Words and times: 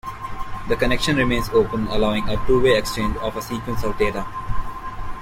The 0.67 0.75
connection 0.77 1.15
remains 1.17 1.49
open, 1.49 1.85
allowing 1.89 2.27
a 2.27 2.43
two-way 2.47 2.75
exchange 2.75 3.15
of 3.17 3.37
a 3.37 3.41
sequence 3.43 3.83
of 3.83 3.99
data. 3.99 4.25